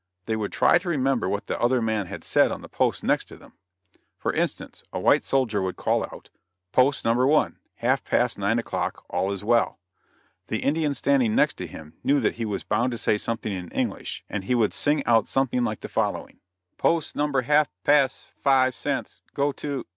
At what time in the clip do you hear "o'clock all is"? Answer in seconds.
8.57-9.43